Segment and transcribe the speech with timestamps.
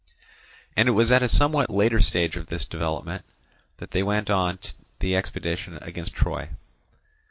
[0.75, 3.23] And it was at a somewhat later stage of this development
[3.77, 4.57] that they went on
[4.97, 6.49] the expedition against Troy.